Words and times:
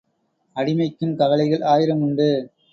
அடிமைக்கும் 0.55 1.15
கவலைகள் 1.15 1.61
ஆயிரம் 1.67 2.01
உண்டு! 2.01 2.29